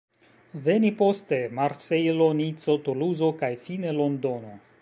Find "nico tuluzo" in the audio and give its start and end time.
2.41-3.33